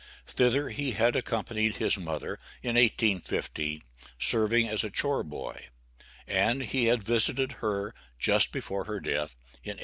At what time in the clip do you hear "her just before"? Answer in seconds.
7.61-8.85